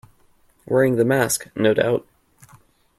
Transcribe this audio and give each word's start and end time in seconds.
Wearing 0.65 0.95
the 0.95 1.05
mask, 1.05 1.47
no 1.55 1.75
doubt. 1.75 2.07